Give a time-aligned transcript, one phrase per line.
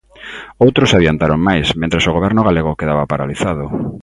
[0.65, 3.65] Outros adiantaron máis, mentres o Goberno galego quedaba paralizado.